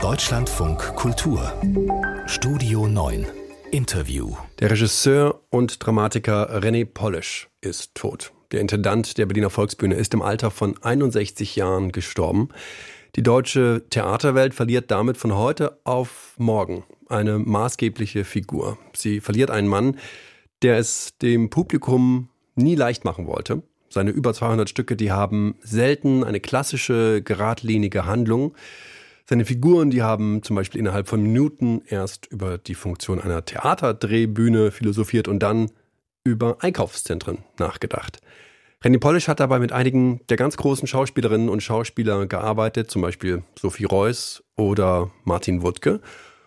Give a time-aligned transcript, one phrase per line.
[0.00, 1.52] Deutschlandfunk Kultur
[2.26, 3.26] Studio 9
[3.72, 8.32] Interview Der Regisseur und Dramatiker René Polish ist tot.
[8.52, 12.50] Der Intendant der Berliner Volksbühne ist im Alter von 61 Jahren gestorben.
[13.16, 18.78] Die deutsche Theaterwelt verliert damit von heute auf morgen eine maßgebliche Figur.
[18.94, 19.98] Sie verliert einen Mann,
[20.62, 23.62] der es dem Publikum nie leicht machen wollte.
[23.90, 28.54] Seine über 200 Stücke, die haben selten eine klassische, geradlinige Handlung.
[29.30, 34.70] Seine Figuren, die haben zum Beispiel innerhalb von Minuten erst über die Funktion einer Theaterdrehbühne
[34.70, 35.70] philosophiert und dann
[36.24, 38.22] über Einkaufszentren nachgedacht.
[38.82, 43.42] René Polish hat dabei mit einigen der ganz großen Schauspielerinnen und Schauspieler gearbeitet, zum Beispiel
[43.60, 46.00] Sophie Reuss oder Martin Wuttke.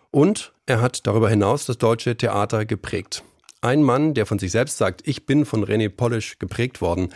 [0.10, 3.24] Und er hat darüber hinaus das deutsche Theater geprägt.
[3.62, 7.10] Ein Mann, der von sich selbst sagt, ich bin von René Polish geprägt worden,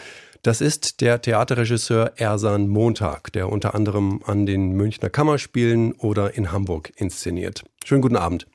[0.46, 6.52] das ist der Theaterregisseur Ersan Montag, der unter anderem an den Münchner Kammerspielen oder in
[6.52, 7.64] Hamburg inszeniert.
[7.84, 8.46] Schönen guten Abend.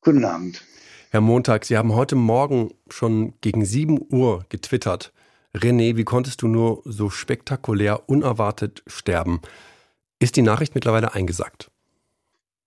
[0.00, 0.64] Guten Abend.
[1.10, 5.12] Herr Montag, Sie haben heute Morgen schon gegen 7 Uhr getwittert.
[5.54, 9.42] René, wie konntest du nur so spektakulär unerwartet sterben?
[10.18, 11.70] Ist die Nachricht mittlerweile eingesackt?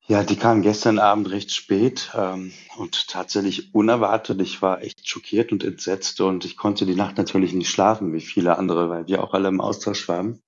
[0.08, 4.42] Ja, die kam gestern Abend recht spät ähm, und tatsächlich unerwartet.
[4.42, 8.20] Ich war echt schockiert und entsetzt und ich konnte die Nacht natürlich nicht schlafen, wie
[8.20, 10.42] viele andere, weil wir auch alle im Austausch waren.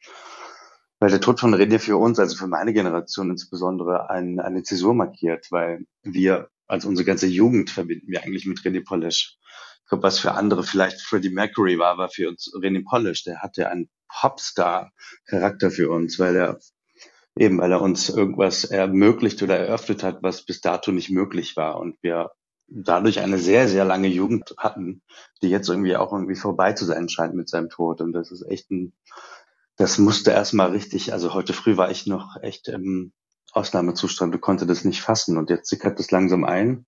[0.99, 4.95] Weil der Tod von René für uns, also für meine Generation insbesondere, ein, eine Zäsur
[4.95, 9.37] markiert, weil wir, also unsere ganze Jugend verbinden wir eigentlich mit René Polish.
[9.83, 13.23] Ich glaube, was für andere vielleicht Freddie Mercury war, war für uns René Polish.
[13.23, 16.59] Der hatte einen Popstar-Charakter für uns, weil er
[17.35, 21.79] Eben, weil er uns irgendwas ermöglicht oder eröffnet hat, was bis dato nicht möglich war.
[21.79, 22.31] Und wir
[22.67, 25.01] dadurch eine sehr, sehr lange Jugend hatten,
[25.41, 28.01] die jetzt irgendwie auch irgendwie vorbei zu sein scheint mit seinem Tod.
[28.01, 28.93] Und das ist echt ein,
[29.77, 33.13] das musste erstmal richtig, also heute früh war ich noch echt im
[33.51, 35.37] Ausnahmezustand und konnte das nicht fassen.
[35.37, 36.85] Und jetzt sickert das langsam ein.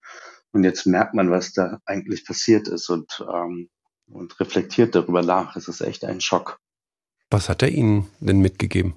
[0.51, 3.69] Und jetzt merkt man, was da eigentlich passiert ist und, ähm,
[4.07, 5.55] und reflektiert darüber nach.
[5.55, 6.59] Es ist echt ein Schock.
[7.29, 8.95] Was hat er Ihnen denn mitgegeben?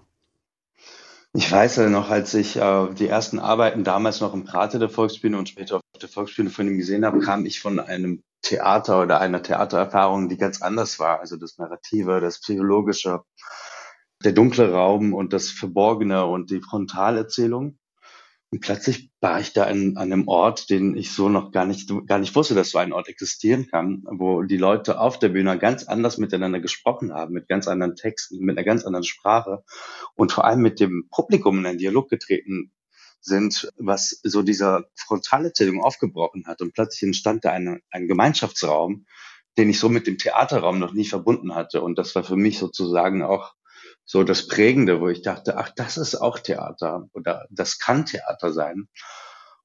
[1.35, 4.89] Ich weiß ja noch, als ich äh, die ersten Arbeiten damals noch im Prater der
[4.89, 9.03] Volksbühne und später auf der Volksbühne von ihm gesehen habe, kam ich von einem Theater
[9.03, 11.21] oder einer Theatererfahrung, die ganz anders war.
[11.21, 13.23] Also das Narrative, das Psychologische,
[14.25, 17.79] der dunkle Raum und das Verborgene und die Frontalerzählung.
[18.51, 22.19] Und plötzlich war ich da an, einem Ort, den ich so noch gar nicht, gar
[22.19, 25.85] nicht wusste, dass so ein Ort existieren kann, wo die Leute auf der Bühne ganz
[25.85, 29.65] anders miteinander gesprochen haben, mit ganz anderen Texten, mit einer ganz anderen Sprache
[30.15, 32.73] und vor allem mit dem Publikum in einen Dialog getreten
[33.21, 36.63] sind, was so dieser Frontalerzählung aufgebrochen hat.
[36.63, 39.05] Und plötzlich entstand da eine, ein Gemeinschaftsraum,
[39.59, 41.83] den ich so mit dem Theaterraum noch nie verbunden hatte.
[41.83, 43.55] Und das war für mich sozusagen auch
[44.11, 48.55] so das Prägende, wo ich dachte, ach, das ist auch Theater oder das kann Theater
[48.55, 48.89] sein.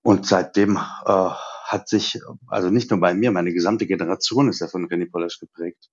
[0.02, 1.30] Und seitdem äh,
[1.64, 5.40] hat sich, also nicht nur bei mir, meine gesamte Generation ist ja von René Polish
[5.40, 5.90] geprägt.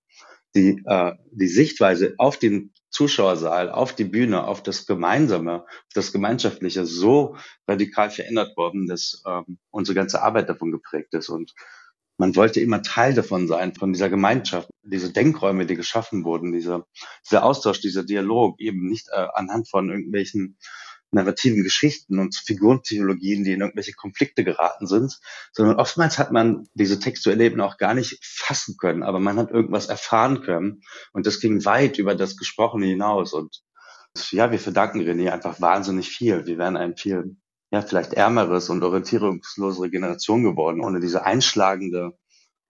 [0.56, 6.87] Die, äh, die Sichtweise auf den Zuschauersaal, auf die Bühne, auf das Gemeinsame, das Gemeinschaftliche
[6.87, 7.37] so
[7.69, 11.28] radikal verändert worden, dass ähm, unsere ganze Arbeit davon geprägt ist.
[11.28, 11.55] Und
[12.21, 16.87] man wollte immer Teil davon sein, von dieser Gemeinschaft, diese Denkräume, die geschaffen wurden, dieser,
[17.25, 20.59] dieser Austausch, dieser Dialog, eben nicht äh, anhand von irgendwelchen
[21.13, 25.19] narrativen Geschichten und Figurenpsychologien, die in irgendwelche Konflikte geraten sind,
[25.53, 29.51] sondern oftmals hat man diese textuelle Ebene auch gar nicht fassen können, aber man hat
[29.51, 30.83] irgendwas erfahren können
[31.13, 33.63] und das ging weit über das Gesprochene hinaus und
[34.31, 36.45] ja, wir verdanken René einfach wahnsinnig viel.
[36.45, 37.37] Wir wären ein viel
[37.71, 42.19] ja, vielleicht ärmeres und orientierungslosere Generation geworden, ohne diese einschlagende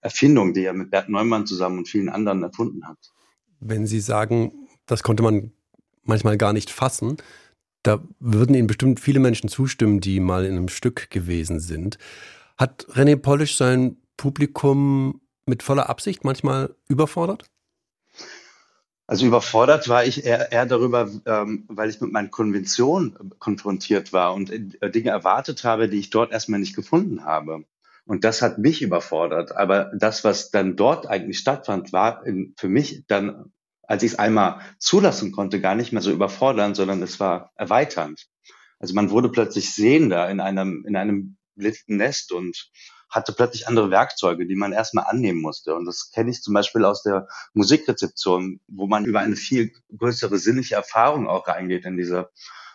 [0.01, 2.99] Erfindung, die er mit Bert Neumann zusammen und vielen anderen erfunden hat.
[3.61, 5.53] Wenn Sie sagen, das konnte man
[6.03, 7.17] manchmal gar nicht fassen,
[7.83, 11.99] da würden Ihnen bestimmt viele Menschen zustimmen, die mal in einem Stück gewesen sind.
[12.57, 17.51] Hat René Polish sein Publikum mit voller Absicht manchmal überfordert?
[19.11, 24.35] Also überfordert war ich eher, eher darüber, ähm, weil ich mit meinen Konventionen konfrontiert war
[24.35, 27.65] und äh, Dinge erwartet habe, die ich dort erstmal nicht gefunden habe.
[28.05, 29.57] Und das hat mich überfordert.
[29.57, 33.51] Aber das, was dann dort eigentlich stattfand, war in, für mich dann,
[33.83, 38.29] als ich es einmal zulassen konnte, gar nicht mehr so überfordernd, sondern es war erweiternd.
[38.79, 42.71] Also man wurde plötzlich sehender in einem, in einem blinden Nest und
[43.11, 45.75] hatte plötzlich andere Werkzeuge, die man erstmal annehmen musste.
[45.75, 50.39] Und das kenne ich zum Beispiel aus der Musikrezeption, wo man über eine viel größere
[50.39, 52.31] sinnliche Erfahrung auch reingeht in diese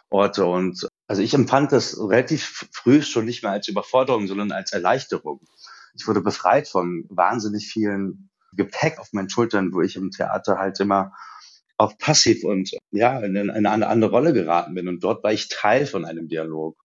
[0.10, 0.46] Orte.
[0.46, 5.40] Und also ich empfand das relativ früh schon nicht mehr als Überforderung, sondern als Erleichterung.
[5.98, 10.80] Ich wurde befreit von wahnsinnig vielen Gepäck auf meinen Schultern, wo ich im Theater halt
[10.80, 11.14] immer
[11.78, 14.88] auch passiv und ja, in eine, andere Rolle geraten bin.
[14.88, 16.78] Und dort war ich Teil von einem Dialog.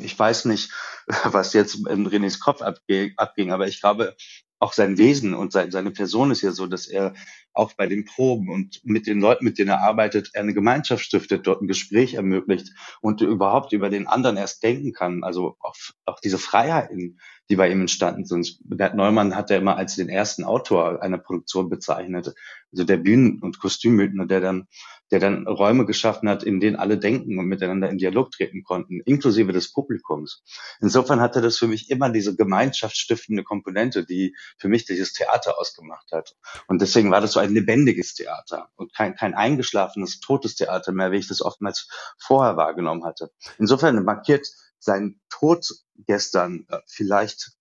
[0.00, 0.72] Ich weiß nicht,
[1.24, 4.16] was jetzt in Renés Kopf abging, aber ich glaube,
[4.60, 7.14] auch sein Wesen und seine Person ist ja so, dass er
[7.52, 11.46] auch bei den Proben und mit den Leuten, mit denen er arbeitet, eine Gemeinschaft stiftet,
[11.46, 15.22] dort ein Gespräch ermöglicht und überhaupt über den anderen erst denken kann.
[15.22, 18.58] Also auch, diese Freiheiten, die bei ihm entstanden sind.
[18.64, 22.34] Bert Neumann hat er immer als den ersten Autor einer Produktion bezeichnet.
[22.72, 24.68] Also der Bühnen- und Kostümbildner, der dann
[25.10, 29.00] der dann Räume geschaffen hat, in denen alle denken und miteinander in Dialog treten konnten,
[29.00, 30.42] inklusive des Publikums.
[30.80, 36.12] Insofern hatte das für mich immer diese gemeinschaftsstiftende Komponente, die für mich dieses Theater ausgemacht
[36.12, 36.36] hat.
[36.66, 41.10] Und deswegen war das so ein lebendiges Theater und kein, kein eingeschlafenes, totes Theater mehr,
[41.12, 43.30] wie ich das oftmals vorher wahrgenommen hatte.
[43.58, 44.48] Insofern markiert
[44.78, 45.66] sein Tod
[46.06, 47.52] gestern äh, vielleicht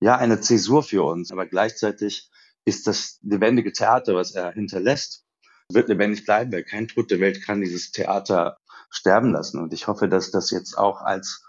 [0.00, 2.30] ja eine Zäsur für uns, aber gleichzeitig
[2.64, 5.24] ist das lebendige Theater, was er hinterlässt,
[5.70, 8.58] wird lebendig bleiben, weil kein Tod der Welt kann dieses Theater
[8.90, 9.60] sterben lassen.
[9.60, 11.44] Und ich hoffe, dass das jetzt auch als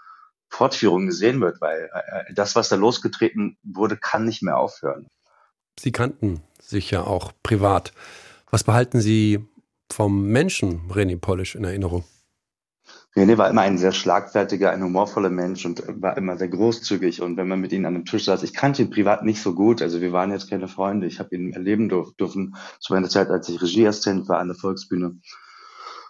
[0.50, 5.08] Fortführung gesehen wird, weil äh, das, was da losgetreten wurde, kann nicht mehr aufhören.
[5.80, 7.94] Sie kannten sich ja auch privat.
[8.50, 9.46] Was behalten Sie
[9.92, 12.06] vom Menschen René Polish in Erinnerung?
[13.18, 17.22] René war immer ein sehr schlagfertiger, ein humorvoller Mensch und war immer sehr großzügig.
[17.22, 19.56] Und wenn man mit ihm an einem Tisch saß, ich kannte ihn privat nicht so
[19.56, 21.08] gut, also wir waren jetzt keine Freunde.
[21.08, 25.18] Ich habe ihn erleben dürfen zu meiner Zeit, als ich Regieassistent war an der Volksbühne.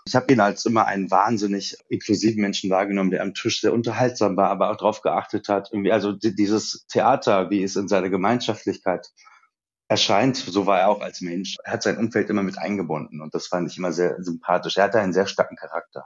[0.07, 4.35] Ich habe ihn als immer einen wahnsinnig inklusiven Menschen wahrgenommen, der am Tisch sehr unterhaltsam
[4.35, 9.11] war, aber auch darauf geachtet hat, irgendwie, also dieses Theater, wie es in seiner Gemeinschaftlichkeit
[9.87, 11.57] erscheint, so war er auch als Mensch.
[11.63, 14.77] Er hat sein Umfeld immer mit eingebunden und das fand ich immer sehr sympathisch.
[14.77, 16.05] Er hatte einen sehr starken Charakter.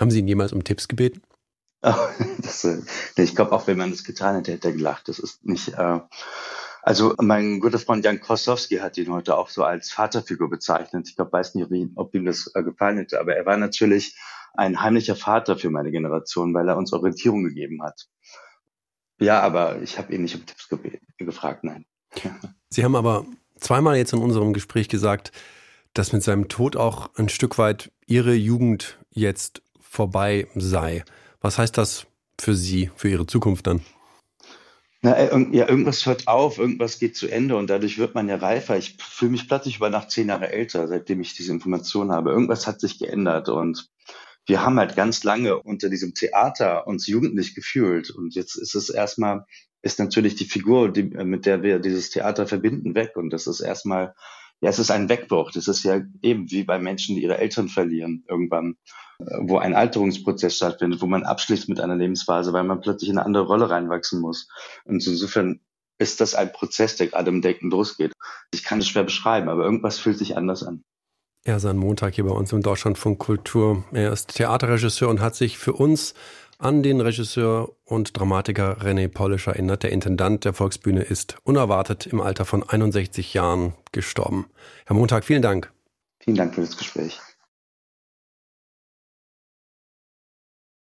[0.00, 1.22] Haben Sie ihn jemals um Tipps gebeten?
[1.82, 2.82] das, äh,
[3.16, 5.08] ich glaube, auch wenn man das getan hätte, hätte er gelacht.
[5.08, 5.74] Das ist nicht.
[5.74, 6.00] Äh,
[6.82, 11.08] also mein guter Freund Jan Kosowski hat ihn heute auch so als Vaterfigur bezeichnet.
[11.08, 13.58] Ich glaube, weiß nicht, ob ihm, ob ihm das äh, gefallen hätte, aber er war
[13.58, 14.16] natürlich
[14.54, 18.08] ein heimlicher Vater für meine Generation, weil er uns Orientierung gegeben hat.
[19.20, 21.84] Ja, aber ich habe ihn nicht um Tipps gebeten, gefragt, nein.
[22.70, 23.26] Sie haben aber
[23.58, 25.32] zweimal jetzt in unserem Gespräch gesagt,
[25.92, 31.04] dass mit seinem Tod auch ein Stück weit Ihre Jugend jetzt vorbei sei.
[31.40, 32.06] Was heißt das
[32.40, 33.80] für Sie, für Ihre Zukunft dann?
[35.02, 38.36] Na, äh, ja, irgendwas hört auf, irgendwas geht zu Ende und dadurch wird man ja
[38.36, 38.78] reifer.
[38.78, 42.30] Ich fühle mich plötzlich über Nacht zehn Jahre älter, seitdem ich diese Information habe.
[42.30, 43.90] Irgendwas hat sich geändert und
[44.46, 48.90] wir haben halt ganz lange unter diesem Theater uns jugendlich gefühlt und jetzt ist es
[48.90, 49.44] erstmal,
[49.82, 53.60] ist natürlich die Figur, die, mit der wir dieses Theater verbinden, weg und das ist
[53.60, 54.14] erstmal,
[54.60, 55.50] ja, es ist ein Wegbruch.
[55.52, 58.76] Das ist ja eben wie bei Menschen, die ihre Eltern verlieren irgendwann
[59.40, 63.26] wo ein Alterungsprozess stattfindet, wo man abschließt mit einer Lebensphase, weil man plötzlich in eine
[63.26, 64.48] andere Rolle reinwachsen muss.
[64.84, 65.60] Und insofern
[65.98, 68.12] ist das ein Prozess, der gerade im Denken losgeht.
[68.52, 70.82] Ich kann es schwer beschreiben, aber irgendwas fühlt sich anders an.
[71.44, 73.84] Er ist ein Montag hier bei uns im Deutschlandfunk Kultur.
[73.92, 76.14] Er ist Theaterregisseur und hat sich für uns
[76.60, 79.82] an den Regisseur und Dramatiker René Polisch erinnert.
[79.82, 84.46] Der Intendant der Volksbühne ist unerwartet im Alter von 61 Jahren gestorben.
[84.84, 85.72] Herr Montag, vielen Dank.
[86.20, 87.18] Vielen Dank für das Gespräch.